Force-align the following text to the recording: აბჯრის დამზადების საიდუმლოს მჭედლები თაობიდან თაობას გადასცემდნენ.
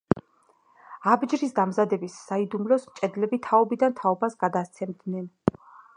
აბჯრის 1.15 1.53
დამზადების 1.59 2.15
საიდუმლოს 2.29 2.89
მჭედლები 2.93 3.41
თაობიდან 3.49 3.97
თაობას 4.01 4.39
გადასცემდნენ. 4.47 5.33